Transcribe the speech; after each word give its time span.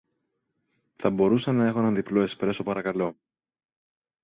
θα 0.95 1.09
μπορούσα 1.09 1.51
να 1.51 1.67
έχω 1.67 1.79
έναν 1.79 1.95
διπλό 1.95 2.21
εσπρέσο, 2.21 2.63
παρακαλώ 2.63 3.15